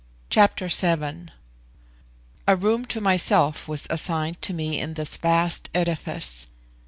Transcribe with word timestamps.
Chapter 0.31 0.67
VII. 0.67 1.27
A 2.47 2.55
room 2.55 2.85
to 2.85 2.99
myself 2.99 3.67
was 3.67 3.85
assigned 3.91 4.41
to 4.41 4.51
me 4.51 4.79
in 4.79 4.95
this 4.95 5.15
vast 5.15 5.69
edifice. 5.75 6.47